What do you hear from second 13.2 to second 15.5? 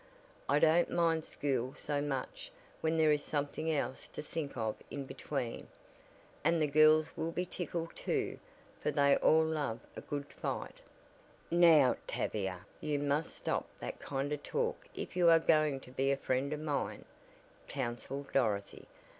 stop that kind of talk if you are